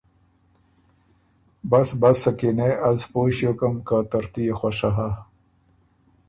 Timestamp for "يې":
4.47-4.53